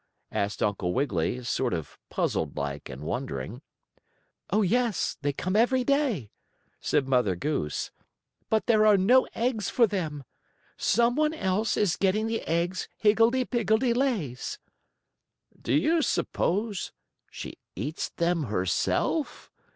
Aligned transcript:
asked 0.31 0.63
Uncle 0.63 0.95
Wiggily, 0.95 1.43
sort 1.43 1.75
of 1.75 1.99
puzzled 2.09 2.57
like 2.57 2.89
and 2.89 3.03
wondering. 3.03 3.61
"Oh, 4.49 4.63
yes, 4.63 5.15
they 5.21 5.31
come 5.31 5.55
every 5.55 5.83
day," 5.83 6.31
said 6.79 7.07
Mother 7.07 7.35
Goose, 7.35 7.91
"but 8.49 8.65
there 8.65 8.83
are 8.87 8.97
no 8.97 9.27
eggs 9.35 9.69
for 9.69 9.85
them. 9.85 10.23
Some 10.75 11.15
one 11.15 11.35
else 11.35 11.77
is 11.77 11.97
getting 11.97 12.25
the 12.25 12.41
eggs 12.47 12.87
Higgledee 12.97 13.45
Piggledee 13.45 13.93
lays." 13.93 14.57
"Do 15.61 15.71
you 15.71 16.01
s'pose 16.01 16.91
she 17.29 17.59
eats 17.75 18.09
them 18.09 18.45
herself?" 18.45 19.51